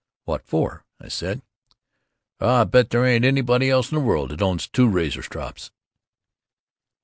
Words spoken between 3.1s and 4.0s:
anybody else in